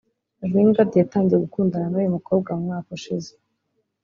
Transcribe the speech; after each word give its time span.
Lingard 0.51 0.91
yatangiye 1.01 1.37
gukundana 1.45 1.85
n’uyu 1.89 2.15
mukobwa 2.15 2.49
mu 2.55 2.61
mwaka 2.67 2.89
ushize 2.97 3.31